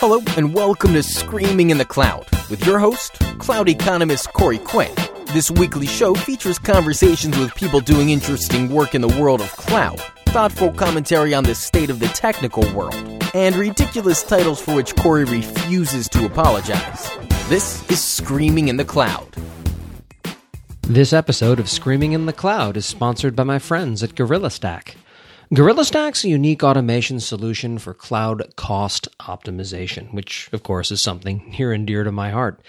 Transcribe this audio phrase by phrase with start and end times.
[0.00, 4.90] Hello, and welcome to Screaming in the Cloud with your host, cloud economist Corey Quinn.
[5.34, 10.00] This weekly show features conversations with people doing interesting work in the world of cloud,
[10.28, 12.94] thoughtful commentary on the state of the technical world,
[13.34, 17.10] and ridiculous titles for which Corey refuses to apologize.
[17.50, 19.36] This is Screaming in the Cloud.
[20.80, 24.96] This episode of Screaming in the Cloud is sponsored by my friends at Gorilla Stack.
[25.52, 31.52] Gorilla Stack's a unique automation solution for cloud cost optimization, which, of course, is something
[31.58, 32.62] near and dear to my heart.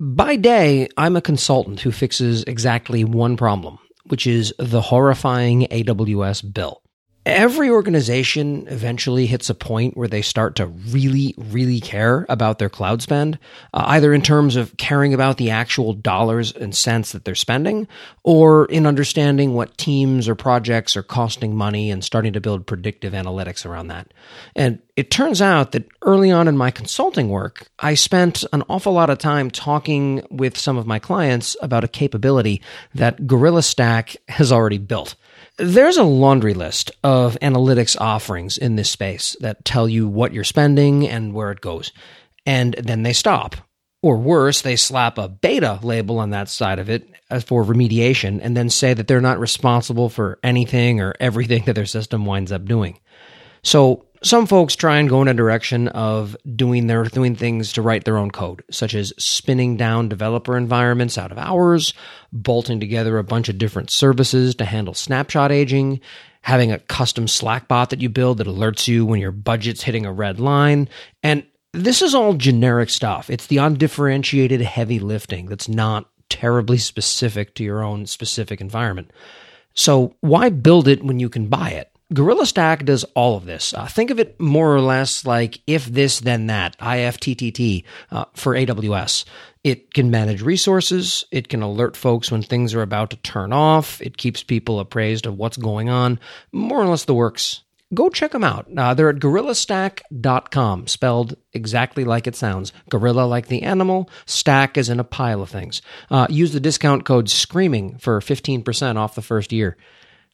[0.00, 6.54] By day, I'm a consultant who fixes exactly one problem, which is the horrifying AWS
[6.54, 6.80] bill
[7.28, 12.68] every organization eventually hits a point where they start to really, really care about their
[12.68, 13.38] cloud spend,
[13.74, 17.88] uh, either in terms of caring about the actual dollars and cents that they're spending,
[18.24, 23.12] or in understanding what teams or projects are costing money and starting to build predictive
[23.12, 24.12] analytics around that.
[24.56, 28.92] And it turns out that early on in my consulting work, I spent an awful
[28.92, 32.60] lot of time talking with some of my clients about a capability
[32.94, 35.14] that Gorilla Stack has already built.
[35.58, 40.44] There's a laundry list of analytics offerings in this space that tell you what you're
[40.44, 41.92] spending and where it goes.
[42.46, 43.56] And then they stop.
[44.00, 48.38] Or worse, they slap a beta label on that side of it uh, for remediation
[48.40, 52.52] and then say that they're not responsible for anything or everything that their system winds
[52.52, 53.00] up doing.
[53.62, 57.82] So some folks try and go in a direction of doing their doing things to
[57.82, 61.94] write their own code, such as spinning down developer environments out of hours,
[62.32, 66.00] bolting together a bunch of different services to handle snapshot aging,
[66.42, 70.06] having a custom Slack bot that you build that alerts you when your budget's hitting
[70.06, 70.88] a red line,
[71.22, 73.28] and this is all generic stuff.
[73.30, 79.10] It's the undifferentiated heavy lifting that's not terribly specific to your own specific environment.
[79.74, 81.87] So why build it when you can buy it?
[82.12, 83.74] Gorilla Stack does all of this.
[83.74, 88.54] Uh, think of it more or less like if this, then that, IFTTT uh, for
[88.54, 89.26] AWS.
[89.62, 91.26] It can manage resources.
[91.30, 94.00] It can alert folks when things are about to turn off.
[94.00, 96.18] It keeps people appraised of what's going on.
[96.50, 97.62] More or less the works.
[97.92, 98.66] Go check them out.
[98.74, 102.72] Uh, they're at gorillastack.com, spelled exactly like it sounds.
[102.90, 105.80] Gorilla like the animal, stack is in a pile of things.
[106.10, 109.76] Uh, use the discount code SCREAMING for 15% off the first year.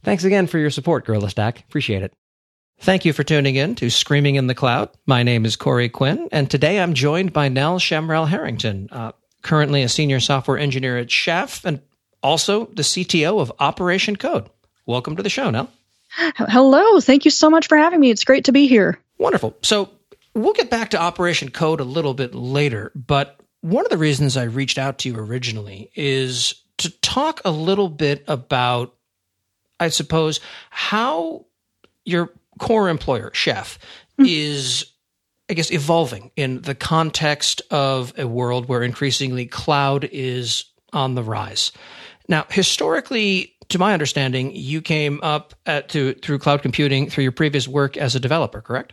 [0.05, 1.61] Thanks again for your support, Gorilla Stack.
[1.61, 2.13] Appreciate it.
[2.81, 4.91] Thank you for tuning in to Screaming in the Cloud.
[5.07, 9.83] My name is Corey Quinn, and today I'm joined by Nell Shamrell Harrington, uh, currently
[9.83, 11.81] a senior software engineer at Chef and
[12.23, 14.51] also the CTO of Operation Code.
[14.85, 15.71] Welcome to the show, Nell.
[16.11, 17.01] Hello.
[17.01, 18.11] Thank you so much for having me.
[18.11, 18.99] It's great to be here.
[19.17, 19.57] Wonderful.
[19.63, 19.89] So,
[20.35, 24.37] we'll get back to Operation Code a little bit later, but one of the reasons
[24.37, 28.95] I reached out to you originally is to talk a little bit about
[29.85, 30.41] I suppose,
[30.71, 31.47] how
[32.05, 33.79] your core employer, Chef,
[34.19, 34.25] mm-hmm.
[34.27, 34.87] is,
[35.49, 41.23] I guess, evolving in the context of a world where increasingly cloud is on the
[41.23, 41.73] rise.
[42.29, 47.33] Now, historically, to my understanding, you came up at, to, through cloud computing through your
[47.33, 48.93] previous work as a developer, correct?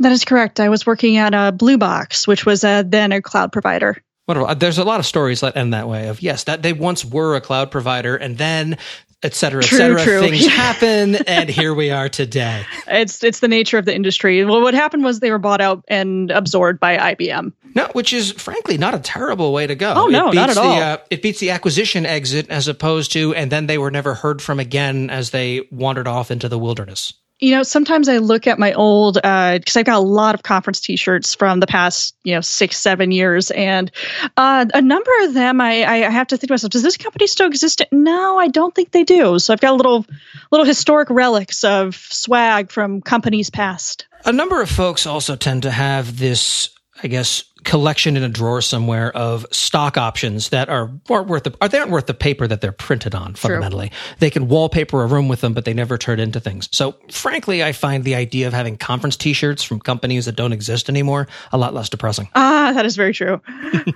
[0.00, 0.60] That is correct.
[0.60, 3.96] I was working at uh, a Blue Box, which was a, then a cloud provider.
[4.26, 4.50] Wonderful.
[4.50, 7.04] Uh, there's a lot of stories that end that way of yes, that they once
[7.04, 8.76] were a cloud provider and then
[9.22, 10.02] et cetera, et cetera.
[10.02, 10.20] True.
[10.20, 12.64] Things happen, and here we are today.
[12.86, 14.44] It's it's the nature of the industry.
[14.44, 17.52] Well, what happened was they were bought out and absorbed by IBM.
[17.74, 19.92] No, which is frankly not a terrible way to go.
[19.94, 20.80] Oh no, not at the, all.
[20.80, 24.40] Uh, it beats the acquisition exit as opposed to, and then they were never heard
[24.40, 28.58] from again as they wandered off into the wilderness you know, sometimes I look at
[28.58, 32.34] my old because uh, I've got a lot of conference T-shirts from the past, you
[32.34, 33.90] know, six, seven years, and
[34.36, 37.26] uh, a number of them, I, I have to think to myself, does this company
[37.26, 37.82] still exist?
[37.92, 39.38] No, I don't think they do.
[39.38, 40.04] So I've got a little,
[40.50, 44.06] little historic relics of swag from companies past.
[44.24, 46.70] A number of folks also tend to have this,
[47.02, 51.54] I guess, collection in a drawer somewhere of stock options that are aren't worth the
[51.60, 53.90] are they aren't worth the paper that they're printed on fundamentally.
[54.18, 56.68] They can wallpaper a room with them, but they never turn into things.
[56.72, 60.88] So frankly, I find the idea of having conference T-shirts from companies that don't exist
[60.88, 62.28] anymore a lot less depressing.
[62.34, 63.40] Ah, that is very true.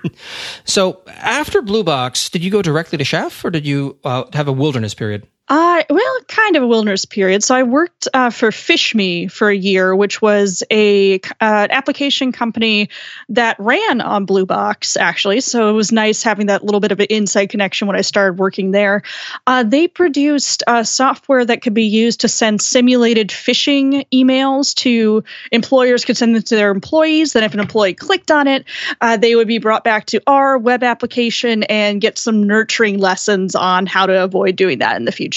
[0.64, 4.48] so after Blue Box, did you go directly to Chef, or did you uh, have
[4.48, 5.26] a wilderness period?
[5.48, 7.42] Uh, well, kind of a wilderness period.
[7.42, 12.88] So I worked uh, for PhishMe for a year, which was a uh, application company
[13.28, 15.40] that ran on Blue Box, actually.
[15.40, 18.38] So it was nice having that little bit of an inside connection when I started
[18.38, 19.02] working there.
[19.46, 25.24] Uh, they produced uh, software that could be used to send simulated phishing emails to
[25.50, 27.32] employers could send them to their employees.
[27.32, 28.64] Then if an employee clicked on it,
[29.00, 33.56] uh, they would be brought back to our web application and get some nurturing lessons
[33.56, 35.31] on how to avoid doing that in the future.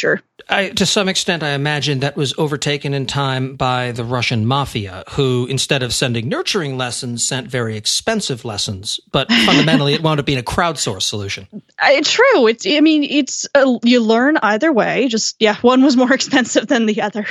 [0.50, 5.04] I, to some extent, I imagine that was overtaken in time by the Russian mafia,
[5.12, 9.00] who instead of sending nurturing lessons, sent very expensive lessons.
[9.12, 11.48] But fundamentally, it wound up being a crowdsourced solution.
[11.82, 12.48] It's true.
[12.48, 12.66] It's.
[12.68, 13.48] I mean, it's.
[13.56, 15.08] Uh, you learn either way.
[15.08, 17.26] Just yeah, one was more expensive than the other.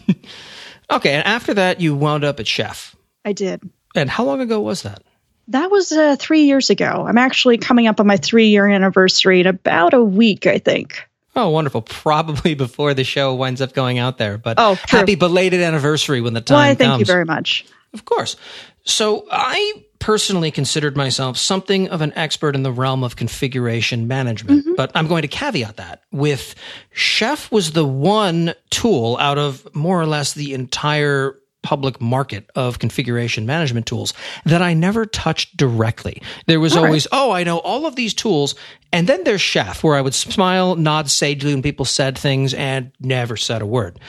[0.90, 2.94] okay, and after that, you wound up at Chef.
[3.24, 3.62] I did.
[3.94, 5.02] And how long ago was that?
[5.48, 7.04] That was uh, three years ago.
[7.08, 11.08] I'm actually coming up on my three year anniversary in about a week, I think.
[11.36, 11.82] Oh, wonderful.
[11.82, 14.38] Probably before the show winds up going out there.
[14.38, 17.00] But oh, happy belated anniversary when the time Why, thank comes.
[17.00, 17.64] you very much.
[17.92, 18.36] Of course.
[18.84, 24.64] So I personally considered myself something of an expert in the realm of configuration management,
[24.64, 24.74] mm-hmm.
[24.74, 26.54] but I'm going to caveat that with
[26.90, 32.78] Chef was the one tool out of more or less the entire public market of
[32.78, 34.14] configuration management tools
[34.44, 36.22] that I never touched directly.
[36.46, 37.18] There was all always, right.
[37.18, 38.54] oh, I know all of these tools.
[38.92, 42.92] And then there's Chef, where I would smile, nod sagely when people said things and
[43.00, 44.00] never said a word.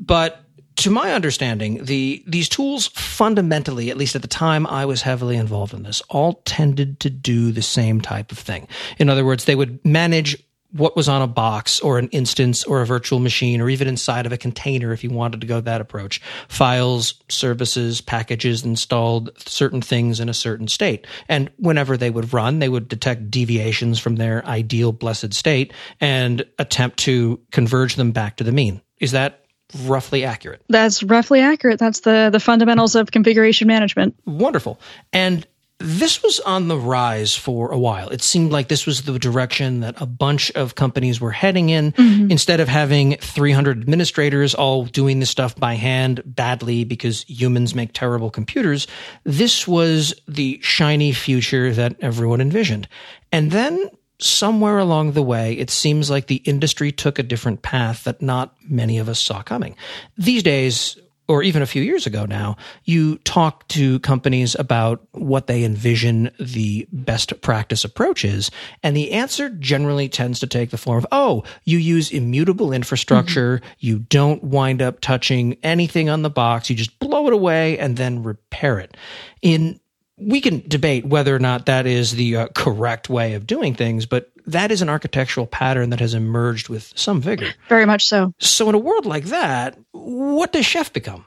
[0.00, 0.44] But
[0.76, 5.36] to my understanding, the these tools fundamentally, at least at the time I was heavily
[5.36, 8.66] involved in this, all tended to do the same type of thing.
[8.98, 10.36] In other words, they would manage
[10.74, 14.26] what was on a box or an instance or a virtual machine or even inside
[14.26, 16.20] of a container if you wanted to go that approach.
[16.48, 21.06] Files, services, packages installed certain things in a certain state.
[21.28, 26.44] And whenever they would run, they would detect deviations from their ideal blessed state and
[26.58, 28.80] attempt to converge them back to the mean.
[28.98, 29.44] Is that
[29.84, 30.62] roughly accurate?
[30.68, 31.78] That's roughly accurate.
[31.78, 34.16] That's the the fundamentals of configuration management.
[34.26, 34.80] Wonderful.
[35.12, 35.46] And
[35.84, 38.08] this was on the rise for a while.
[38.08, 41.92] It seemed like this was the direction that a bunch of companies were heading in.
[41.92, 42.30] Mm-hmm.
[42.30, 47.92] Instead of having 300 administrators all doing this stuff by hand badly because humans make
[47.92, 48.86] terrible computers,
[49.24, 52.88] this was the shiny future that everyone envisioned.
[53.30, 58.04] And then somewhere along the way, it seems like the industry took a different path
[58.04, 59.76] that not many of us saw coming.
[60.16, 60.96] These days,
[61.26, 66.30] or even a few years ago now, you talk to companies about what they envision
[66.38, 68.50] the best practice approach is.
[68.82, 73.58] And the answer generally tends to take the form of, oh, you use immutable infrastructure.
[73.58, 73.74] Mm-hmm.
[73.78, 76.68] You don't wind up touching anything on the box.
[76.68, 78.96] You just blow it away and then repair it.
[79.40, 79.80] In
[80.16, 84.06] we can debate whether or not that is the uh, correct way of doing things,
[84.06, 87.52] but that is an architectural pattern that has emerged with some vigor.
[87.68, 88.32] Very much so.
[88.38, 91.24] So, in a world like that, what does Chef become?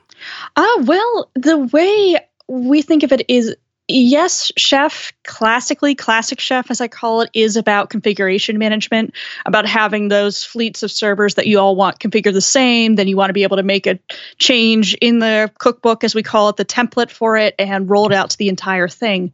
[0.56, 2.18] Ah, uh, well, the way
[2.48, 3.56] we think of it is
[3.88, 9.14] yes, chef, classically, classic chef, as I call it, is about configuration management,
[9.46, 12.96] about having those fleets of servers that you all want configured the same.
[12.96, 14.00] Then you want to be able to make a
[14.38, 18.14] change in the cookbook, as we call it, the template for it, and roll it
[18.14, 19.32] out to the entire thing.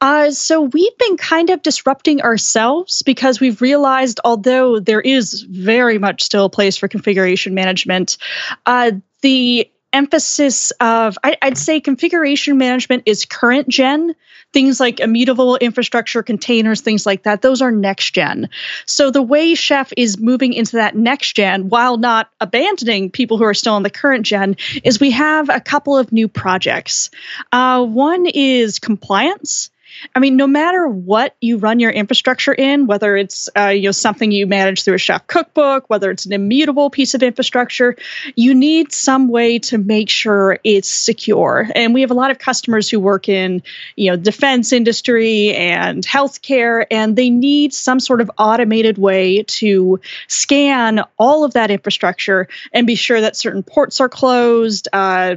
[0.00, 5.98] Uh, so we've been kind of disrupting ourselves because we've realized, although there is very
[5.98, 8.18] much still a place for configuration management,
[8.66, 8.92] uh,
[9.22, 14.14] the emphasis of I, would say configuration management is current gen.
[14.52, 18.50] Things like immutable infrastructure containers things like that those are next gen.
[18.86, 23.44] So the way chef is moving into that next gen while not abandoning people who
[23.44, 27.10] are still in the current gen is we have a couple of new projects.
[27.52, 29.70] Uh, one is compliance
[30.14, 33.92] I mean, no matter what you run your infrastructure in, whether it's uh, you know
[33.92, 37.96] something you manage through a chef cookbook, whether it's an immutable piece of infrastructure,
[38.36, 41.68] you need some way to make sure it's secure.
[41.74, 43.62] And we have a lot of customers who work in
[43.96, 50.00] you know defense industry and healthcare, and they need some sort of automated way to
[50.28, 54.88] scan all of that infrastructure and be sure that certain ports are closed.
[54.92, 55.36] Uh,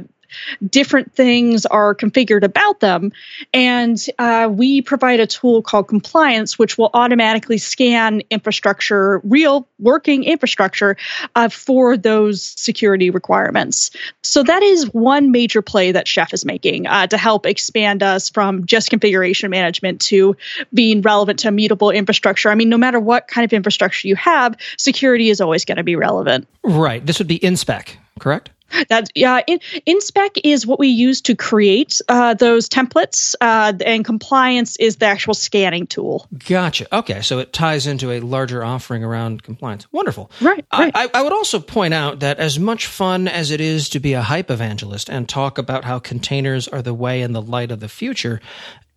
[0.68, 3.12] different things are configured about them.
[3.52, 10.24] And uh, we provide a tool called Compliance, which will automatically scan infrastructure, real working
[10.24, 10.96] infrastructure,
[11.34, 13.90] uh, for those security requirements.
[14.22, 18.30] So that is one major play that Chef is making uh, to help expand us
[18.30, 20.36] from just configuration management to
[20.72, 22.50] being relevant to immutable infrastructure.
[22.50, 25.84] I mean, no matter what kind of infrastructure you have, security is always going to
[25.84, 26.46] be relevant.
[26.62, 27.04] Right.
[27.04, 28.50] This would be InSpec, correct?
[28.88, 34.04] That yeah, in, InSpec is what we use to create uh, those templates, uh, and
[34.04, 36.28] compliance is the actual scanning tool.
[36.46, 36.86] Gotcha.
[36.94, 39.86] Okay, so it ties into a larger offering around compliance.
[39.92, 40.30] Wonderful.
[40.40, 40.64] Right.
[40.72, 40.92] right.
[40.94, 44.12] I, I would also point out that as much fun as it is to be
[44.12, 47.80] a hype evangelist and talk about how containers are the way and the light of
[47.80, 48.40] the future,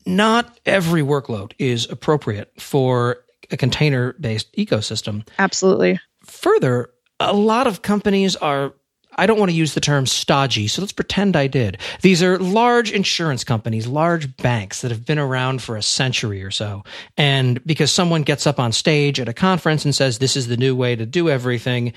[0.05, 5.27] not every workload is appropriate for a container based ecosystem.
[5.39, 5.99] Absolutely.
[6.25, 8.73] Further, a lot of companies are
[9.15, 11.77] I don't want to use the term stodgy, so let's pretend I did.
[12.01, 16.51] These are large insurance companies, large banks that have been around for a century or
[16.51, 16.83] so.
[17.17, 20.57] And because someone gets up on stage at a conference and says, this is the
[20.57, 21.93] new way to do everything,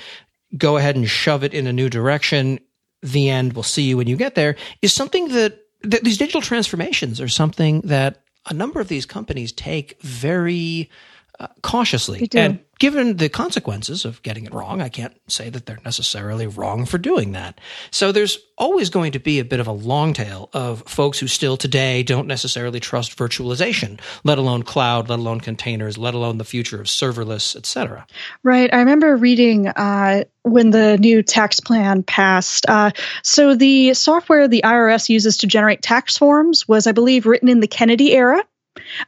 [0.56, 2.58] go ahead and shove it in a new direction.
[3.02, 6.40] The end, we'll see you when you get there, is something that, that these digital
[6.40, 10.90] transformations are something that a number of these companies take very
[11.38, 12.28] uh, cautiously.
[12.34, 16.84] And given the consequences of getting it wrong, I can't say that they're necessarily wrong
[16.84, 17.60] for doing that.
[17.90, 21.26] So there's always going to be a bit of a long tail of folks who
[21.26, 26.44] still today don't necessarily trust virtualization, let alone cloud, let alone containers, let alone the
[26.44, 28.06] future of serverless, etc.
[28.42, 28.72] Right.
[28.72, 32.66] I remember reading uh, when the new tax plan passed.
[32.68, 32.90] Uh,
[33.22, 37.60] so the software the IRS uses to generate tax forms was, I believe, written in
[37.60, 38.44] the Kennedy era.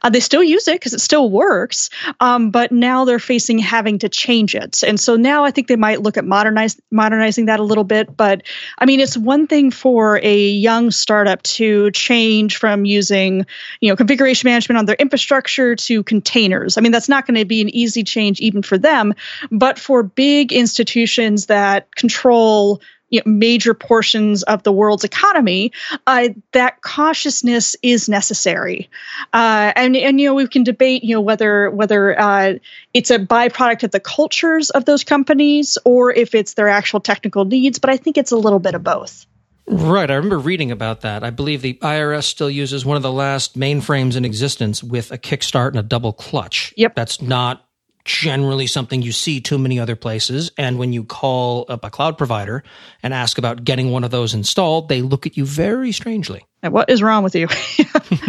[0.01, 3.99] Uh, they still use it because it still works, um, but now they're facing having
[3.99, 4.83] to change it.
[4.83, 8.15] And so now I think they might look at modernize, modernizing that a little bit.
[8.15, 8.43] But
[8.77, 13.45] I mean, it's one thing for a young startup to change from using,
[13.81, 16.77] you know, configuration management on their infrastructure to containers.
[16.77, 19.13] I mean, that's not going to be an easy change even for them.
[19.51, 25.71] But for big institutions that control you know, major portions of the world's economy,
[26.07, 28.89] uh, that cautiousness is necessary.
[29.33, 32.53] Uh, and and you know we can debate you know whether whether uh,
[32.93, 37.45] it's a byproduct of the cultures of those companies or if it's their actual technical
[37.45, 37.79] needs.
[37.79, 39.25] But I think it's a little bit of both.
[39.69, 40.09] Right.
[40.09, 41.25] I remember reading about that.
[41.25, 45.17] I believe the IRS still uses one of the last mainframes in existence with a
[45.17, 46.73] kickstart and a double clutch.
[46.77, 46.95] Yep.
[46.95, 47.66] That's not
[48.07, 50.51] generally something you see too many other places.
[50.57, 52.63] And when you call up a cloud provider
[53.03, 56.45] and ask about getting one of those installed, they look at you very strangely.
[56.63, 57.47] And what is wrong with you?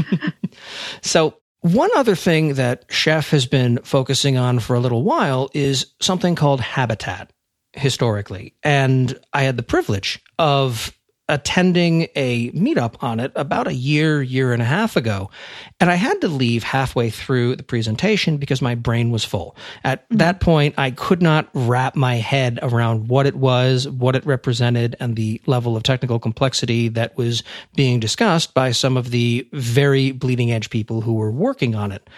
[1.00, 5.86] so, one other thing that Chef has been focusing on for a little while is
[6.00, 7.32] something called habitat
[7.72, 8.54] historically.
[8.62, 10.92] And I had the privilege of
[11.28, 15.30] attending a meetup on it about a year, year and a half ago.
[15.78, 19.56] And I had to leave halfway through the presentation because my brain was full.
[19.84, 20.16] At mm-hmm.
[20.18, 24.96] that point, I could not wrap my head around what it was, what it represented,
[25.00, 27.42] and the level of technical complexity that was
[27.74, 32.08] being discussed by some of the very bleeding edge people who were working on it.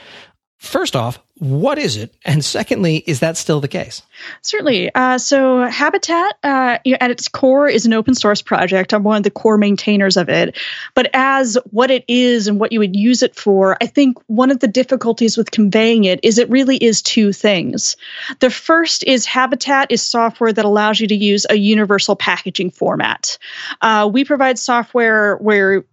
[0.60, 2.14] First off, what is it?
[2.22, 4.02] And secondly, is that still the case?
[4.42, 4.94] Certainly.
[4.94, 8.92] Uh, so, Habitat uh, at its core is an open source project.
[8.92, 10.58] I'm one of the core maintainers of it.
[10.94, 14.50] But as what it is and what you would use it for, I think one
[14.50, 17.96] of the difficulties with conveying it is it really is two things.
[18.40, 23.38] The first is Habitat is software that allows you to use a universal packaging format.
[23.80, 25.84] Uh, we provide software where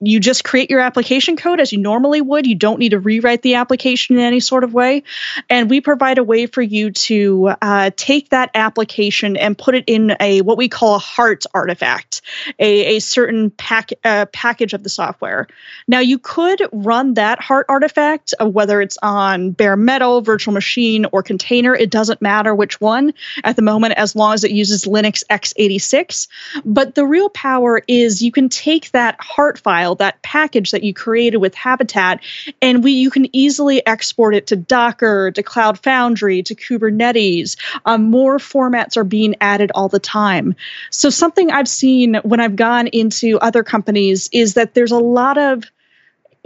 [0.00, 2.46] you just create your application code as you normally would.
[2.46, 5.02] You don't need to rewrite the application in any sort of way.
[5.50, 9.84] And we provide a way for you to uh, take that application and put it
[9.86, 12.22] in a what we call a hart artifact,
[12.58, 15.48] a, a certain pack, uh, package of the software.
[15.86, 21.06] Now, you could run that hart artifact, uh, whether it's on bare metal, virtual machine,
[21.12, 21.74] or container.
[21.74, 23.14] It doesn't matter which one
[23.44, 26.28] at the moment, as long as it uses Linux x86.
[26.64, 30.94] But the real power is you can take that hart file, that package that you
[30.94, 32.20] created with Habitat,
[32.62, 37.56] and we you can easily export it to Docker, to Cloud Foundry, to Kubernetes.
[37.84, 40.54] Um, more formats are being added all the time.
[40.90, 45.38] So something I've seen when I've gone into other companies is that there's a lot
[45.38, 45.64] of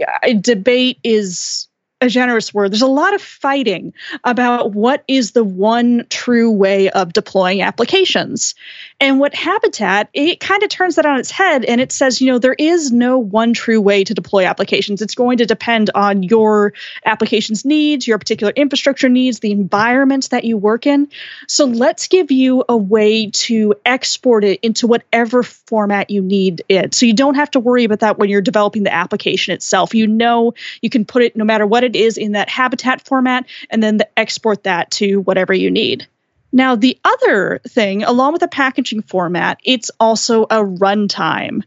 [0.01, 1.67] uh, debate is
[2.03, 2.71] a generous word.
[2.71, 8.55] There's a lot of fighting about what is the one true way of deploying applications.
[9.03, 12.31] And what Habitat, it kind of turns that on its head and it says, you
[12.31, 15.01] know, there is no one true way to deploy applications.
[15.01, 16.71] It's going to depend on your
[17.03, 21.09] application's needs, your particular infrastructure needs, the environment that you work in.
[21.49, 26.95] So let's give you a way to export it into whatever format you need it.
[26.95, 29.93] So you don't have to worry about that when you're developing the application itself.
[29.93, 33.47] You know, you can put it no matter what it is in that habitat format
[33.69, 36.07] and then the export that to whatever you need.
[36.53, 41.63] Now, the other thing, along with the packaging format, it's also a runtime.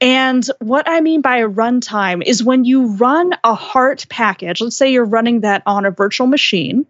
[0.00, 4.76] And what I mean by a runtime is when you run a hart package, let's
[4.76, 6.86] say you're running that on a virtual machine,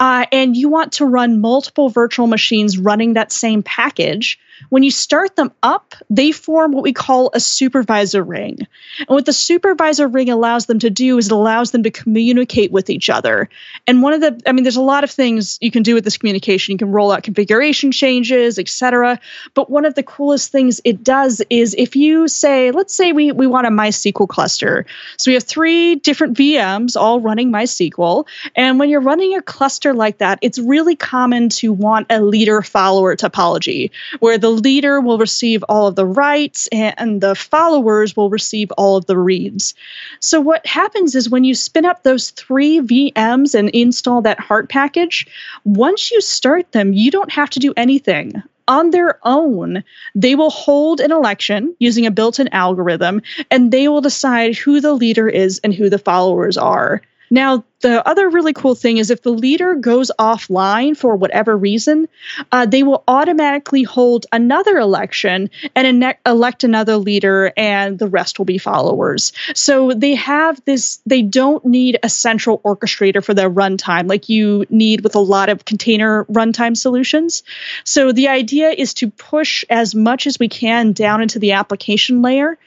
[0.00, 4.38] uh, and you want to run multiple virtual machines running that same package,
[4.68, 8.58] when you start them up, they form what we call a supervisor ring.
[8.98, 12.72] And what the supervisor ring allows them to do is it allows them to communicate
[12.72, 13.48] with each other.
[13.86, 16.04] And one of the, I mean, there's a lot of things you can do with
[16.04, 16.72] this communication.
[16.72, 19.20] You can roll out configuration changes, etc.
[19.54, 23.32] But one of the coolest things it does is if you say, let's say we,
[23.32, 24.86] we want a MySQL cluster.
[25.16, 28.26] So we have three different VMs all running MySQL.
[28.54, 32.62] And when you're running a cluster like that, it's really common to want a leader
[32.62, 38.16] follower topology where the the leader will receive all of the writes and the followers
[38.16, 39.74] will receive all of the reads.
[40.20, 44.70] So what happens is when you spin up those three VMs and install that hart
[44.70, 45.26] package,
[45.64, 50.50] once you start them, you don't have to do anything on their own, they will
[50.50, 55.28] hold an election using a built in algorithm and they will decide who the leader
[55.28, 57.02] is and who the followers are.
[57.30, 62.08] Now, the other really cool thing is if the leader goes offline for whatever reason,
[62.50, 68.46] uh, they will automatically hold another election and elect another leader, and the rest will
[68.46, 69.32] be followers.
[69.54, 74.66] So they have this, they don't need a central orchestrator for their runtime like you
[74.70, 77.44] need with a lot of container runtime solutions.
[77.84, 82.22] So the idea is to push as much as we can down into the application
[82.22, 82.58] layer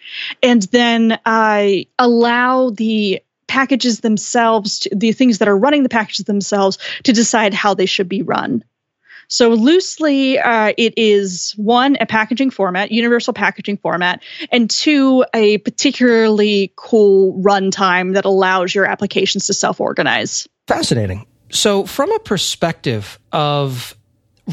[0.41, 1.67] and then uh,
[1.99, 7.73] allow the packages themselves, the things that are running the packages themselves, to decide how
[7.73, 8.63] they should be run.
[9.27, 15.57] So loosely, uh, it is one, a packaging format, universal packaging format, and two, a
[15.59, 20.47] particularly cool runtime that allows your applications to self organize.
[20.67, 21.25] Fascinating.
[21.49, 23.97] So, from a perspective of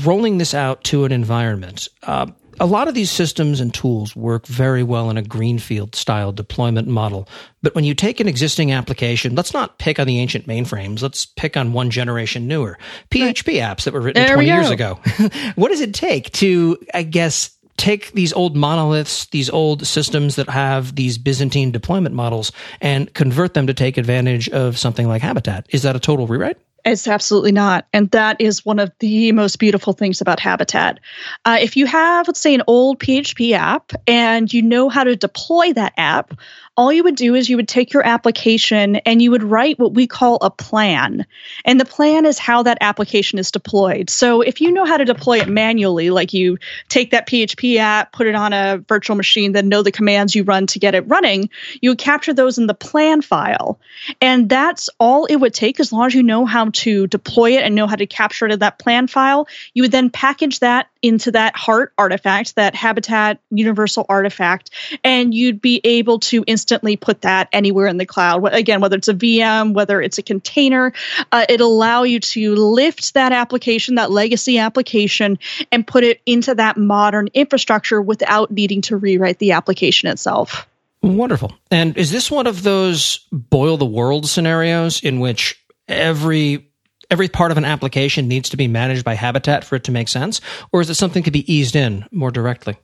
[0.02, 2.26] rolling this out to an environment, uh,
[2.60, 6.88] a lot of these systems and tools work very well in a greenfield style deployment
[6.88, 7.28] model.
[7.62, 11.02] But when you take an existing application, let's not pick on the ancient mainframes.
[11.02, 12.78] Let's pick on one generation newer
[13.10, 14.98] PHP apps that were written there 20 years ago.
[15.56, 20.48] what does it take to, I guess, take these old monoliths, these old systems that
[20.50, 25.66] have these Byzantine deployment models and convert them to take advantage of something like Habitat?
[25.70, 26.58] Is that a total rewrite?
[26.92, 27.87] It's absolutely not.
[27.92, 31.00] And that is one of the most beautiful things about Habitat.
[31.45, 35.14] Uh, if you have, let's say, an old PHP app and you know how to
[35.14, 36.35] deploy that app,
[36.78, 39.94] all you would do is you would take your application and you would write what
[39.94, 41.26] we call a plan.
[41.64, 44.08] And the plan is how that application is deployed.
[44.08, 46.58] So if you know how to deploy it manually, like you
[46.88, 50.44] take that PHP app, put it on a virtual machine, then know the commands you
[50.44, 51.50] run to get it running,
[51.82, 53.80] you would capture those in the plan file.
[54.20, 57.64] And that's all it would take as long as you know how to deploy it
[57.64, 59.49] and know how to capture it in that plan file.
[59.75, 64.70] You would then package that into that hart artifact, that habitat universal artifact,
[65.02, 68.44] and you'd be able to instantly put that anywhere in the cloud.
[68.52, 70.92] Again, whether it's a VM, whether it's a container,
[71.33, 75.38] uh, it'll allow you to lift that application, that legacy application,
[75.72, 80.68] and put it into that modern infrastructure without needing to rewrite the application itself.
[81.00, 81.54] Wonderful.
[81.70, 86.66] And is this one of those boil the world scenarios in which every
[87.11, 90.09] every part of an application needs to be managed by Habitat for it to make
[90.09, 90.42] sense?
[90.70, 92.76] Or is it something to be eased in more directly?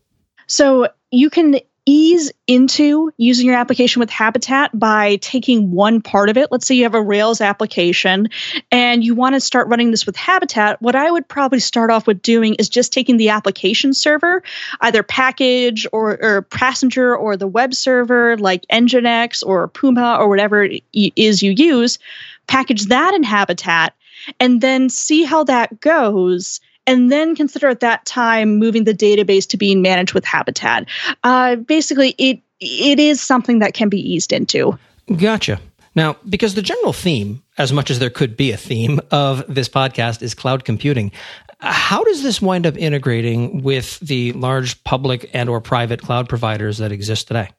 [0.47, 6.37] So you can ease into using your application with Habitat by taking one part of
[6.37, 6.49] it.
[6.51, 8.29] Let's say you have a Rails application
[8.71, 10.81] and you want to start running this with Habitat.
[10.81, 14.43] What I would probably start off with doing is just taking the application server,
[14.81, 20.65] either package or, or passenger or the web server like Nginx or Puma or whatever
[20.65, 21.99] it is you use,
[22.47, 23.95] package that in Habitat
[24.41, 29.49] and then see how that goes and then consider at that time moving the database
[29.49, 30.87] to being managed with Habitat.
[31.23, 34.79] Uh, basically, it it is something that can be eased into.
[35.17, 35.61] Gotcha.
[35.97, 39.69] Now, because the general theme, as much as there could be a theme of this
[39.69, 41.13] podcast, is cloud computing,
[41.61, 46.79] how does this wind up integrating with the large public and or private cloud providers
[46.79, 47.51] that exist today?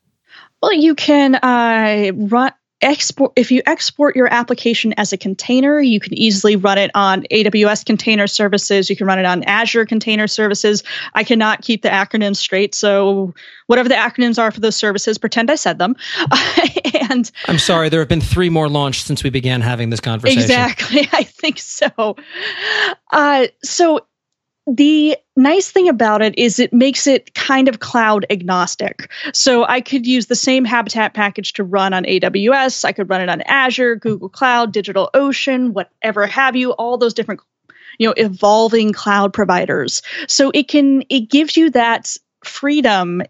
[0.62, 6.00] Well, you can uh, run export if you export your application as a container you
[6.00, 8.90] can easily run it on aws container services.
[8.90, 10.84] You can run it on azure container services.
[11.14, 13.34] I cannot keep the acronyms straight so
[13.68, 15.96] whatever the acronyms are for those services pretend i said them.
[17.10, 20.42] And i'm sorry there have been three more launched since we began having this conversation.
[20.42, 21.08] Exactly.
[21.14, 22.16] I think so.
[23.12, 24.06] Uh, so
[24.68, 29.12] the nice thing about it is it makes it kind of cloud agnostic.
[29.34, 33.22] So I could use the same Habitat package to run on AWS, I could run
[33.22, 37.42] it on Azure, Google Cloud, DigitalOcean, whatever have you, all those different
[38.00, 40.02] you know evolving cloud providers.
[40.28, 43.22] So it can it gives you that freedom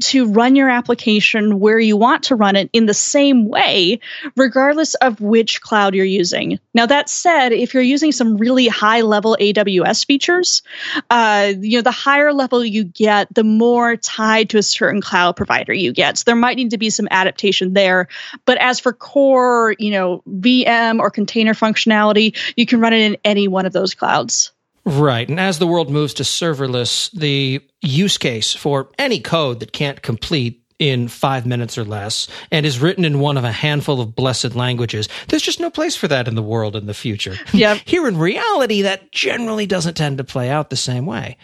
[0.00, 4.00] to run your application where you want to run it in the same way,
[4.36, 6.58] regardless of which cloud you're using.
[6.74, 10.62] Now, that said, if you're using some really high level AWS features,
[11.10, 15.36] uh, you know, the higher level you get, the more tied to a certain cloud
[15.36, 16.18] provider you get.
[16.18, 18.08] So there might need to be some adaptation there.
[18.44, 23.16] But as for core, you know, VM or container functionality, you can run it in
[23.24, 24.52] any one of those clouds.
[24.86, 25.28] Right.
[25.28, 30.00] And as the world moves to serverless, the use case for any code that can't
[30.00, 34.14] complete in five minutes or less and is written in one of a handful of
[34.14, 35.08] blessed languages.
[35.28, 37.34] There's just no place for that in the world in the future.
[37.52, 37.78] Yeah.
[37.86, 41.38] Here in reality, that generally doesn't tend to play out the same way.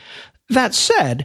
[0.51, 1.25] That said,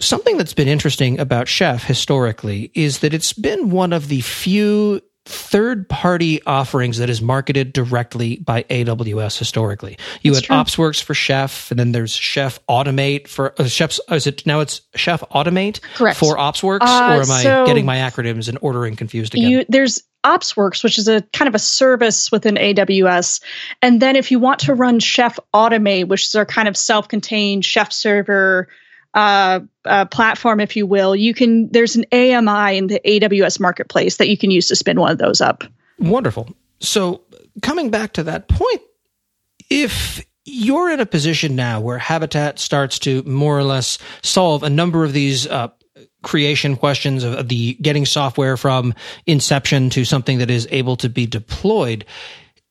[0.00, 5.00] something that's been interesting about Chef historically is that it's been one of the few
[5.28, 9.98] third party offerings that is marketed directly by AWS historically.
[10.22, 10.84] You That's had true.
[10.84, 14.00] OpsWorks for Chef, and then there's Chef Automate for uh, Chef's.
[14.10, 14.60] Uh, is it now?
[14.60, 16.18] It's Chef Automate Correct.
[16.18, 19.50] for OpsWorks, uh, or am so I getting my acronyms and ordering confused again?
[19.50, 23.42] You, there's OpsWorks, which is a kind of a service within AWS.
[23.82, 27.64] And then if you want to run Chef Automate, which is our kind of self-contained
[27.64, 28.68] Chef server
[29.14, 31.70] uh, uh, platform, if you will, you can.
[31.70, 35.18] There's an AMI in the AWS marketplace that you can use to spin one of
[35.18, 35.64] those up.
[35.98, 36.48] Wonderful.
[36.80, 37.22] So
[37.62, 38.82] coming back to that point,
[39.70, 44.70] if you're in a position now where Habitat starts to more or less solve a
[44.70, 45.68] number of these uh,
[46.22, 48.94] creation questions of the getting software from
[49.26, 52.04] inception to something that is able to be deployed.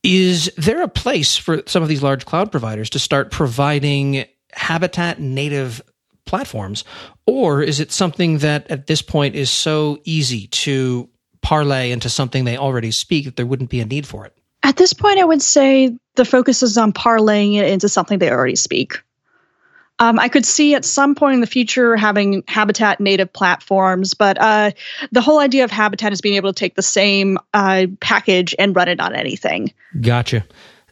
[0.04, 5.20] Is there a place for some of these large cloud providers to start providing habitat
[5.20, 5.82] native
[6.28, 6.84] platforms?
[7.26, 11.10] Or is it something that at this point is so easy to
[11.42, 14.38] parlay into something they already speak that there wouldn't be a need for it?
[14.64, 18.32] At this point, I would say the focus is on parlaying it into something they
[18.32, 19.02] already speak.
[20.00, 24.40] Um, I could see at some point in the future having Habitat native platforms, but
[24.40, 24.72] uh,
[25.12, 28.76] the whole idea of Habitat is being able to take the same uh, package and
[28.76, 29.74] run it on anything.
[30.00, 30.46] Gotcha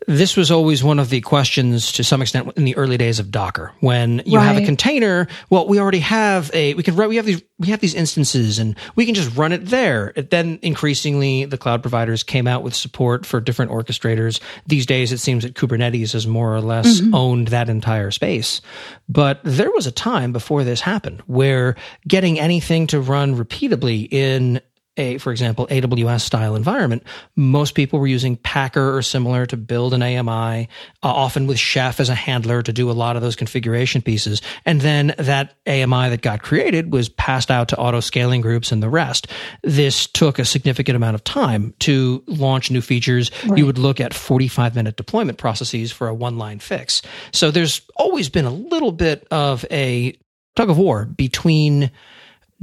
[0.07, 3.31] this was always one of the questions to some extent in the early days of
[3.31, 3.71] Docker.
[3.79, 4.45] When you right.
[4.45, 7.67] have a container, well, we already have a, we can, run, we have these, we
[7.69, 10.13] have these instances and we can just run it there.
[10.15, 14.39] Then increasingly the cloud providers came out with support for different orchestrators.
[14.67, 17.15] These days it seems that Kubernetes has more or less mm-hmm.
[17.15, 18.61] owned that entire space.
[19.09, 21.75] But there was a time before this happened where
[22.07, 24.61] getting anything to run repeatably in
[24.97, 27.03] a, for example, AWS style environment,
[27.35, 30.69] most people were using Packer or similar to build an AMI,
[31.03, 34.41] uh, often with Chef as a handler to do a lot of those configuration pieces.
[34.65, 38.81] And then that AMI that got created was passed out to auto scaling groups and
[38.81, 39.27] the rest.
[39.63, 43.31] This took a significant amount of time to launch new features.
[43.45, 43.57] Right.
[43.57, 47.01] You would look at 45 minute deployment processes for a one line fix.
[47.31, 50.17] So there's always been a little bit of a
[50.55, 51.91] tug of war between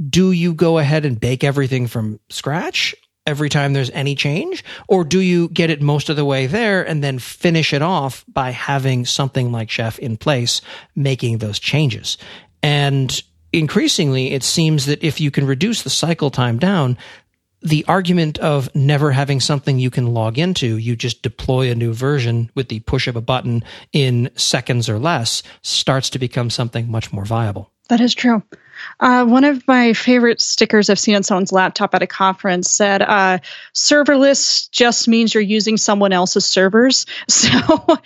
[0.09, 4.63] do you go ahead and bake everything from scratch every time there's any change?
[4.87, 8.25] Or do you get it most of the way there and then finish it off
[8.27, 10.61] by having something like Chef in place
[10.95, 12.17] making those changes?
[12.61, 16.97] And increasingly, it seems that if you can reduce the cycle time down,
[17.61, 21.93] the argument of never having something you can log into, you just deploy a new
[21.93, 26.91] version with the push of a button in seconds or less, starts to become something
[26.91, 27.71] much more viable.
[27.87, 28.43] That is true.
[28.99, 33.01] Uh, one of my favorite stickers I've seen on someone's laptop at a conference said,
[33.01, 33.39] uh,
[33.73, 37.05] "Serverless just means you're using someone else's servers."
[37.43, 37.97] So,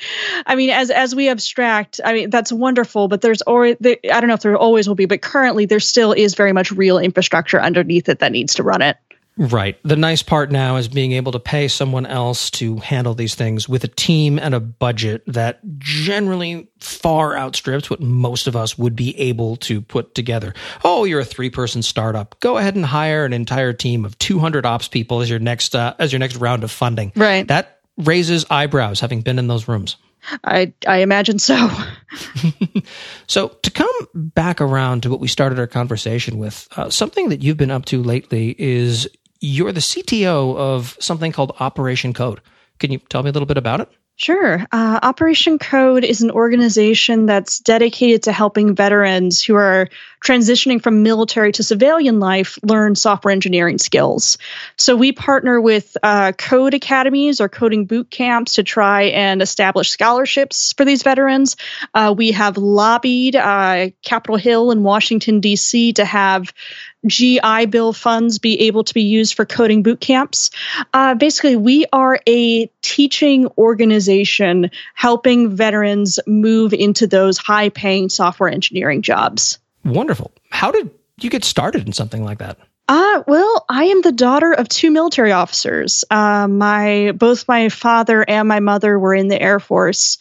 [0.45, 4.27] I mean, as as we abstract, I mean that's wonderful, but there's always I don't
[4.27, 7.61] know if there always will be, but currently there still is very much real infrastructure
[7.61, 8.97] underneath it that needs to run it.
[9.37, 9.77] Right.
[9.83, 13.69] The nice part now is being able to pay someone else to handle these things
[13.69, 18.95] with a team and a budget that generally far outstrips what most of us would
[18.95, 20.53] be able to put together.
[20.83, 22.39] Oh, you're a three person startup.
[22.39, 25.93] Go ahead and hire an entire team of 200 ops people as your next uh,
[25.99, 27.11] as your next round of funding.
[27.15, 27.47] Right.
[27.47, 29.97] That raises eyebrows having been in those rooms.
[30.43, 31.69] I I imagine so.
[33.27, 37.43] so to come back around to what we started our conversation with, uh, something that
[37.43, 39.07] you've been up to lately is
[39.39, 42.41] you're the CTO of something called Operation Code.
[42.79, 43.89] Can you tell me a little bit about it?
[44.17, 44.65] Sure.
[44.71, 49.89] Uh, Operation Code is an organization that's dedicated to helping veterans who are
[50.23, 54.37] transitioning from military to civilian life learn software engineering skills.
[54.77, 59.89] So we partner with uh, code academies or coding boot camps to try and establish
[59.89, 61.55] scholarships for these veterans.
[61.93, 65.93] Uh, we have lobbied uh, Capitol Hill in Washington, D.C.
[65.93, 66.53] to have
[67.05, 70.49] GI Bill funds be able to be used for coding boot camps.
[70.93, 78.49] Uh, basically, we are a teaching organization helping veterans move into those high paying software
[78.49, 79.59] engineering jobs.
[79.87, 80.31] Wonderful.
[80.49, 82.57] How did you get started in something like that?
[82.89, 86.05] Uh, well, I am the daughter of two military officers.
[86.09, 90.17] Uh, my both my father and my mother were in the Air Force.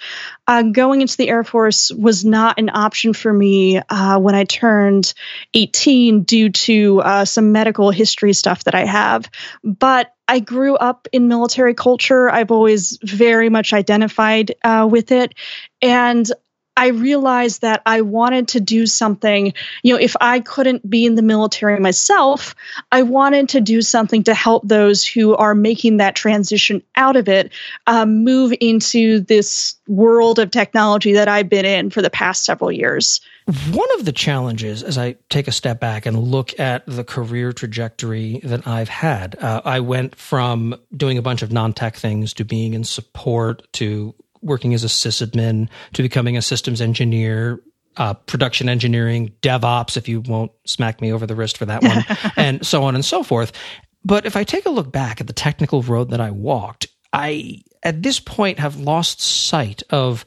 [0.49, 4.45] Uh, going into the Air Force was not an option for me uh, when I
[4.45, 5.15] turned
[5.55, 9.31] 18 due to uh, some medical history stuff that I have.
[9.63, 12.29] But I grew up in military culture.
[12.29, 15.35] I've always very much identified uh, with it.
[15.81, 16.29] And
[16.77, 19.55] I realized that I wanted to do something.
[19.83, 22.55] You know, if I couldn't be in the military myself,
[22.93, 27.29] I wanted to do something to help those who are making that transition out of
[27.29, 27.53] it
[27.87, 32.71] um, move into this world of technology that I've been in for the past several
[32.71, 33.21] years.
[33.71, 37.53] One of the challenges, as I take a step back and look at the career
[37.53, 42.35] trajectory that I've had, uh, I went from doing a bunch of non tech things
[42.35, 47.61] to being in support to working as a sysadmin to becoming a systems engineer,
[47.97, 52.05] uh, production engineering, DevOps, if you won't smack me over the wrist for that one,
[52.37, 53.53] and so on and so forth.
[54.05, 57.63] But if I take a look back at the technical road that I walked, I
[57.83, 60.25] at this point have lost sight of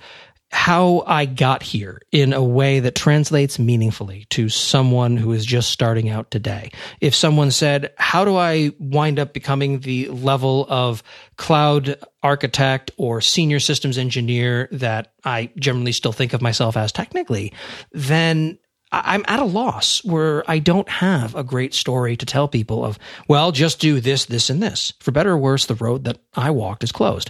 [0.51, 5.69] how I got here in a way that translates meaningfully to someone who is just
[5.69, 6.71] starting out today.
[7.01, 11.03] If someone said, How do I wind up becoming the level of
[11.37, 17.53] cloud architect or senior systems engineer that I generally still think of myself as technically,
[17.91, 18.57] then
[18.91, 22.97] I'm at a loss where I don't have a great story to tell people of,
[23.27, 24.93] well, just do this, this, and this.
[24.99, 27.29] For better or worse, the road that I walked is closed.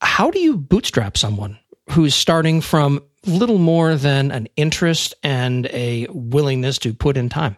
[0.00, 1.58] How do you bootstrap someone
[1.90, 7.56] who's starting from little more than an interest and a willingness to put in time?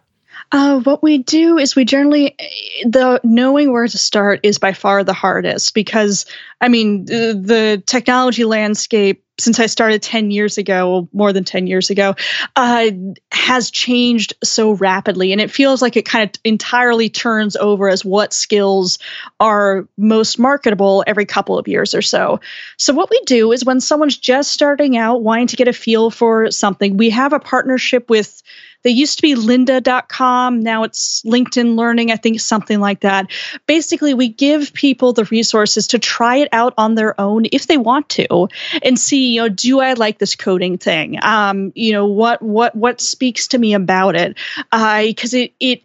[0.51, 2.35] Uh, what we do is we generally
[2.83, 6.25] the knowing where to start is by far the hardest because
[6.61, 11.67] I mean the, the technology landscape since I started 10 years ago, more than 10
[11.67, 12.15] years ago,
[12.55, 12.91] uh,
[13.31, 15.31] has changed so rapidly.
[15.31, 18.99] And it feels like it kind of entirely turns over as what skills
[19.39, 22.39] are most marketable every couple of years or so.
[22.77, 26.09] So, what we do is when someone's just starting out, wanting to get a feel
[26.11, 28.41] for something, we have a partnership with
[28.83, 30.61] they used to be lynda.com.
[30.61, 33.31] Now it's LinkedIn Learning, I think something like that.
[33.65, 37.77] Basically, we give people the resources to try it out on their own if they
[37.77, 38.47] want to
[38.81, 41.17] and see, you know, do I like this coding thing?
[41.21, 44.37] Um, you know, what what what speaks to me about it?
[44.71, 45.83] Because uh, it it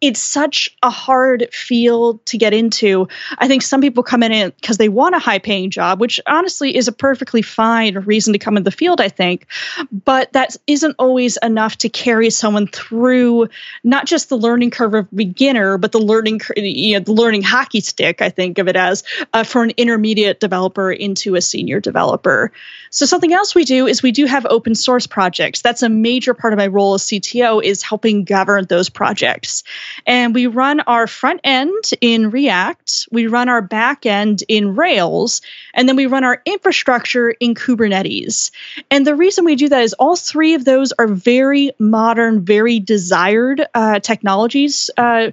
[0.00, 3.06] it's such a hard field to get into.
[3.38, 6.74] I think some people come in because they want a high paying job, which honestly
[6.74, 9.46] is a perfectly fine reason to come in the field, I think.
[9.92, 13.48] But that isn't always enough to carry someone through
[13.84, 17.80] not just the learning curve of beginner, but the learning, you know, the learning hockey
[17.80, 22.52] stick, I think of it as, uh, for an intermediate developer into a senior developer.
[22.90, 25.62] So something else we do is we do have open source projects.
[25.62, 29.62] That's a major part of my role as CTO is helping govern those projects.
[30.06, 35.40] And we run our front end in React, we run our back end in Rails,
[35.74, 38.50] and then we run our infrastructure in Kubernetes.
[38.90, 42.80] And the reason we do that is all three of those are very modern, very
[42.80, 45.30] desired uh, technologies uh,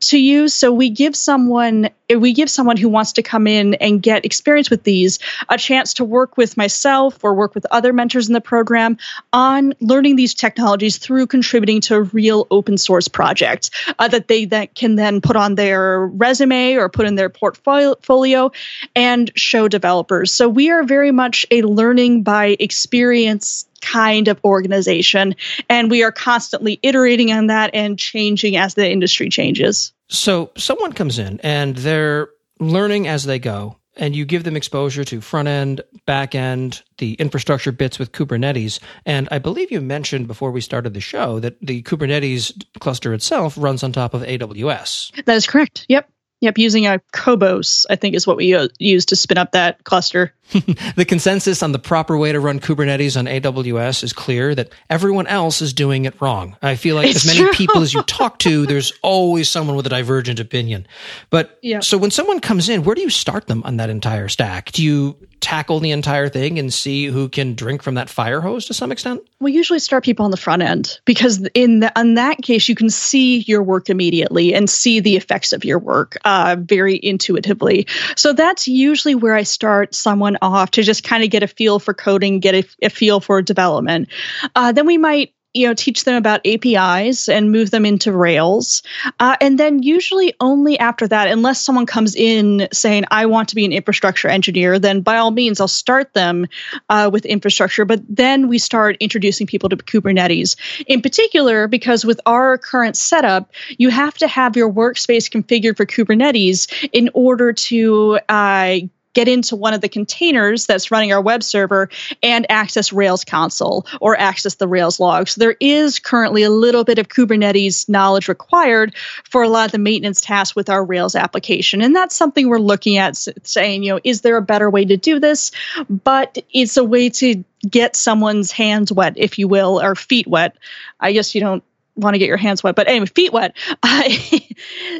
[0.00, 0.54] to use.
[0.54, 4.68] So we give someone we give someone who wants to come in and get experience
[4.68, 8.40] with these a chance to work with myself or work with other mentors in the
[8.40, 8.98] program
[9.32, 14.44] on learning these technologies through contributing to a real open source project uh, that they
[14.46, 18.50] that can then put on their resume or put in their portfolio
[18.94, 20.32] and show developers.
[20.32, 25.34] So we are very much a learning by experience kind of organization
[25.68, 29.92] and we are constantly iterating on that and changing as the industry changes.
[30.08, 32.28] So someone comes in and they're
[32.60, 37.14] learning as they go and you give them exposure to front end, back end, the
[37.14, 38.80] infrastructure bits with Kubernetes.
[39.06, 43.54] And I believe you mentioned before we started the show that the Kubernetes cluster itself
[43.58, 45.24] runs on top of AWS.
[45.24, 45.86] That is correct.
[45.88, 46.08] Yep.
[46.44, 49.82] Yep, using a kops, I think, is what we uh, use to spin up that
[49.84, 50.34] cluster.
[50.96, 55.26] the consensus on the proper way to run Kubernetes on AWS is clear that everyone
[55.26, 56.54] else is doing it wrong.
[56.60, 57.52] I feel like it's as many true.
[57.54, 60.86] people as you talk to, there's always someone with a divergent opinion.
[61.30, 61.80] But yeah.
[61.80, 64.70] so when someone comes in, where do you start them on that entire stack?
[64.72, 68.64] Do you tackle the entire thing and see who can drink from that fire hose
[68.64, 69.20] to some extent?
[69.40, 72.74] We usually start people on the front end because in the, in that case you
[72.74, 77.86] can see your work immediately and see the effects of your work uh, very intuitively.
[78.16, 81.78] So that's usually where I start someone off to just kind of get a feel
[81.78, 84.08] for coding, get a, a feel for development.
[84.54, 88.82] Uh, then we might you know teach them about apis and move them into rails.
[89.20, 93.54] Uh, and then usually only after that unless someone comes in saying i want to
[93.54, 96.46] be an infrastructure engineer then by all means i'll start them
[96.88, 97.84] uh, with infrastructure.
[97.84, 100.56] But then we start introducing people to kubernetes.
[100.86, 105.86] In particular because with our current setup you have to have your workspace configured for
[105.86, 108.76] kubernetes in order to uh,
[109.14, 111.88] get into one of the containers that's running our web server
[112.22, 115.32] and access Rails console or access the Rails logs.
[115.32, 119.72] So there is currently a little bit of Kubernetes knowledge required for a lot of
[119.72, 121.80] the maintenance tasks with our Rails application.
[121.80, 124.96] And that's something we're looking at saying, you know, is there a better way to
[124.96, 125.52] do this?
[125.88, 130.56] But it's a way to get someone's hands wet, if you will, or feet wet.
[131.00, 131.64] I guess you don't
[131.96, 133.56] want to get your hands wet, but anyway, feet wet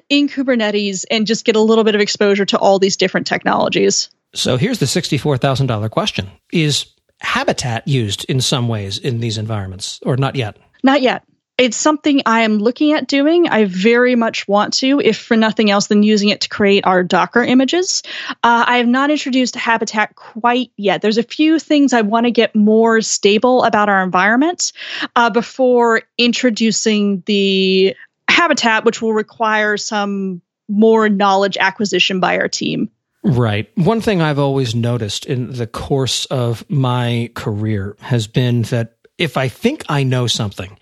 [0.08, 4.10] in Kubernetes and just get a little bit of exposure to all these different technologies.
[4.34, 6.86] So here's the $64,000 question is
[7.20, 10.56] Habitat used in some ways in these environments, or not yet?
[10.82, 11.24] Not yet.
[11.56, 13.48] It's something I am looking at doing.
[13.48, 17.04] I very much want to, if for nothing else than using it to create our
[17.04, 18.02] Docker images.
[18.42, 21.00] Uh, I have not introduced Habitat quite yet.
[21.00, 24.72] There's a few things I want to get more stable about our environment
[25.14, 27.94] uh, before introducing the
[28.28, 32.90] Habitat, which will require some more knowledge acquisition by our team.
[33.22, 33.70] Right.
[33.76, 39.36] One thing I've always noticed in the course of my career has been that if
[39.36, 40.76] I think I know something,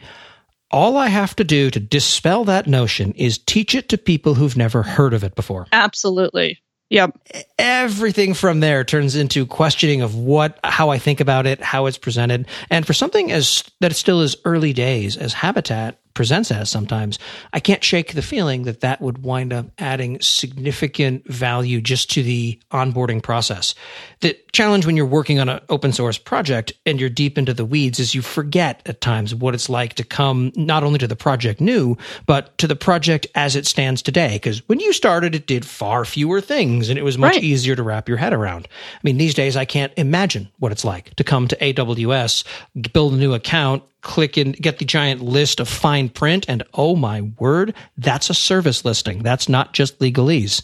[0.73, 4.57] all I have to do to dispel that notion is teach it to people who've
[4.57, 5.67] never heard of it before.
[5.73, 6.63] Absolutely.
[6.91, 7.19] Yep.
[7.59, 11.97] Everything from there turns into questioning of what, how I think about it, how it's
[11.97, 12.47] presented.
[12.69, 17.19] And for something as that still is early days as Habitat, presents as sometimes,
[17.53, 22.23] I can't shake the feeling that that would wind up adding significant value just to
[22.23, 23.75] the onboarding process.
[24.21, 27.65] The challenge when you're working on an open source project and you're deep into the
[27.65, 31.17] weeds is you forget at times what it's like to come not only to the
[31.17, 31.97] project new,
[32.27, 34.35] but to the project as it stands today.
[34.35, 37.45] Because when you started, it did far fewer things and it was much right.
[37.45, 38.69] easier to wrap your head around.
[38.71, 42.45] I mean, these days I can't imagine what it's like to come to AWS,
[42.93, 46.95] build a new account, click and get the giant list of fine print and oh
[46.97, 50.63] my word that's a service listing that's not just legalese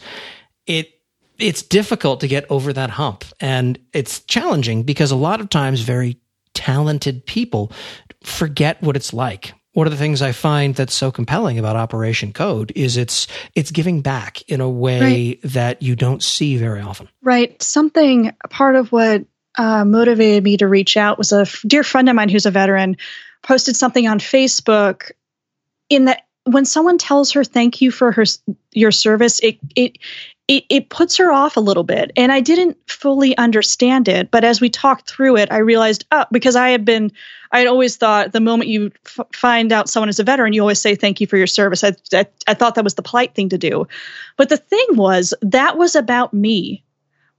[0.67, 0.91] it
[1.39, 5.81] it's difficult to get over that hump and it's challenging because a lot of times
[5.81, 6.19] very
[6.53, 7.73] talented people
[8.23, 12.33] forget what it's like one of the things I find that's so compelling about Operation
[12.33, 15.41] Code is it's it's giving back in a way right.
[15.45, 17.09] that you don't see very often.
[17.23, 17.63] Right.
[17.63, 19.25] Something part of what
[19.57, 22.51] uh, motivated me to reach out was a f- dear friend of mine who's a
[22.51, 22.97] veteran
[23.49, 25.11] posted something on Facebook
[25.89, 28.25] in that when someone tells her thank you for her
[28.73, 29.99] your service, it it
[30.49, 32.11] it, it puts her off a little bit.
[32.17, 36.25] And I didn't fully understand it, but as we talked through it, I realized, oh,
[36.33, 37.13] because I had been,
[37.53, 40.63] I had always thought the moment you f- find out someone is a veteran, you
[40.63, 41.85] always say thank you for your service.
[41.85, 43.87] I, I, I thought that was the polite thing to do.
[44.39, 46.83] But the thing was, that was about me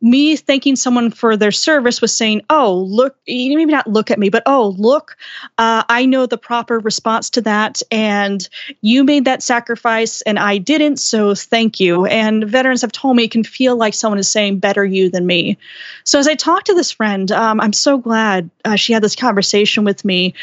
[0.02, 4.30] me thanking someone for their service was saying, "Oh, look, maybe not look at me,
[4.30, 5.18] but oh, look,
[5.58, 8.48] uh, I know the proper response to that, and
[8.82, 13.26] you made that sacrifice, and I didn't, so thank you." And veterans have told me
[13.26, 15.58] it can feel like someone is saying, "Better you than me."
[16.04, 19.16] So as I talked to this friend, um, I'm so glad uh, she had this
[19.16, 20.34] conversation with me.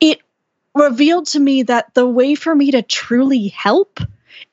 [0.00, 0.20] It
[0.74, 4.00] revealed to me that the way for me to truly help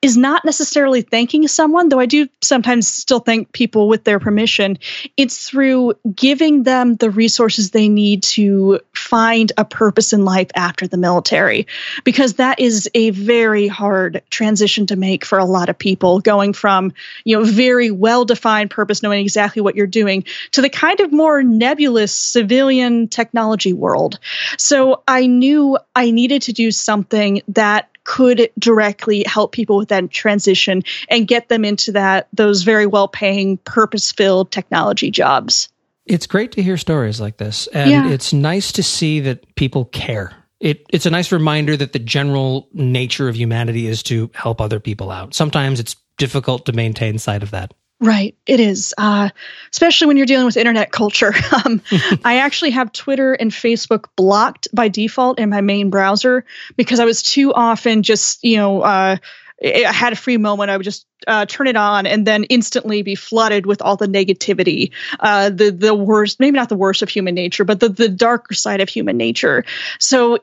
[0.04, 4.78] is not necessarily thanking someone, though I do sometimes still thank people with their permission.
[5.16, 10.88] It's through giving them the resources they need to find a purpose in life after
[10.88, 11.68] the military,
[12.04, 16.52] because that is a very hard transition to make for a lot of people, going
[16.52, 16.92] from,
[17.24, 21.14] you know, very well defined purpose, knowing exactly what you're doing, to the kind of
[21.14, 24.20] more nebulous civilian technology world.
[24.58, 30.10] So I knew I needed to do something that could directly help people with that
[30.12, 35.70] transition and get them into that those very well paying purpose filled technology jobs.
[36.06, 38.10] It's great to hear stories like this and yeah.
[38.10, 40.32] it's nice to see that people care.
[40.60, 44.80] It, it's a nice reminder that the general nature of humanity is to help other
[44.80, 45.34] people out.
[45.34, 47.74] Sometimes it's difficult to maintain sight of that.
[48.04, 49.30] Right, it is, uh,
[49.72, 51.34] especially when you're dealing with internet culture.
[51.66, 51.82] Um,
[52.26, 57.06] I actually have Twitter and Facebook blocked by default in my main browser because I
[57.06, 59.18] was too often just, you know, uh,
[59.64, 60.72] I had a free moment.
[60.72, 64.08] I would just uh, turn it on and then instantly be flooded with all the
[64.08, 68.10] negativity, uh, the the worst, maybe not the worst of human nature, but the the
[68.10, 69.64] darker side of human nature.
[70.00, 70.40] So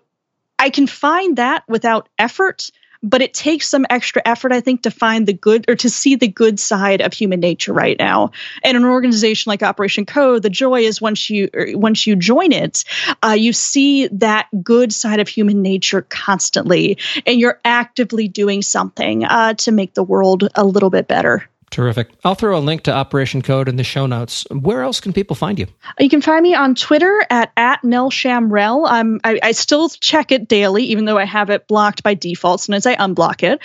[0.59, 2.70] I can find that without effort
[3.02, 6.16] but it takes some extra effort, I think, to find the good or to see
[6.16, 8.32] the good side of human nature right now.
[8.62, 12.52] And an organization like Operation Code, the joy is once you er, once you join
[12.52, 12.84] it,
[13.24, 19.24] uh, you see that good side of human nature constantly, and you're actively doing something
[19.24, 21.48] uh, to make the world a little bit better.
[21.70, 22.09] Terrific.
[22.24, 24.44] I'll throw a link to Operation Code in the show notes.
[24.50, 25.68] Where else can people find you?
[26.00, 28.90] You can find me on Twitter at, at NellShamrell.
[28.90, 32.61] Um, I, I still check it daily, even though I have it blocked by default.
[32.61, 33.61] Sometimes I unblock it.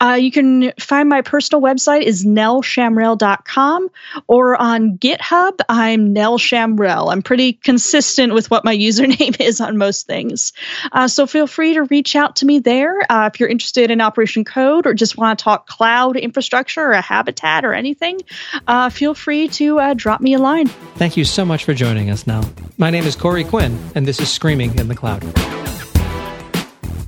[0.00, 3.90] Uh, you can find my personal website is nellshamrell.com
[4.26, 7.12] or on GitHub, I'm Nell Shamrell.
[7.12, 10.54] I'm pretty consistent with what my username is on most things.
[10.92, 14.00] Uh, so feel free to reach out to me there uh, if you're interested in
[14.00, 18.20] Operation Code or just want to talk cloud infrastructure or a habitat chat or anything,
[18.66, 20.66] uh, feel free to uh, drop me a line.
[20.96, 22.42] Thank you so much for joining us now.
[22.78, 25.22] My name is Corey Quinn, and this is Screaming in the Cloud.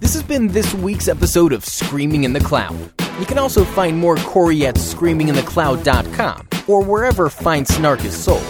[0.01, 2.77] This has been this week's episode of Screaming in the Cloud.
[3.21, 8.43] You can also find more Corey at screaminginthecloud.com or wherever fine snark is sold.